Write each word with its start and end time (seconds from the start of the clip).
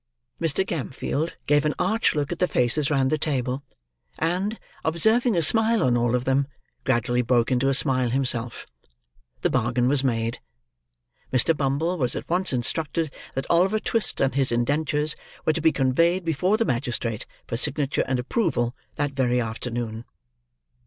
ha!" 0.39 0.45
Mr. 0.47 0.65
Gamfield 0.65 1.33
gave 1.45 1.63
an 1.63 1.75
arch 1.77 2.15
look 2.15 2.31
at 2.31 2.39
the 2.39 2.47
faces 2.47 2.89
round 2.89 3.11
the 3.11 3.19
table, 3.19 3.61
and, 4.17 4.59
observing 4.83 5.37
a 5.37 5.43
smile 5.43 5.83
on 5.83 5.95
all 5.95 6.15
of 6.15 6.25
them, 6.25 6.47
gradually 6.83 7.21
broke 7.21 7.51
into 7.51 7.69
a 7.69 7.73
smile 7.75 8.09
himself. 8.09 8.65
The 9.41 9.51
bargain 9.51 9.87
was 9.87 10.03
made. 10.03 10.39
Mr. 11.31 11.55
Bumble, 11.55 11.99
was 11.99 12.15
at 12.15 12.27
once 12.27 12.51
instructed 12.51 13.13
that 13.35 13.45
Oliver 13.47 13.79
Twist 13.79 14.19
and 14.19 14.33
his 14.33 14.51
indentures 14.51 15.15
were 15.45 15.53
to 15.53 15.61
be 15.61 15.71
conveyed 15.71 16.25
before 16.25 16.57
the 16.57 16.65
magistrate, 16.65 17.27
for 17.45 17.55
signature 17.55 18.03
and 18.07 18.17
approval, 18.17 18.75
that 18.95 19.11
very 19.11 19.39
afternoon. 19.39 20.03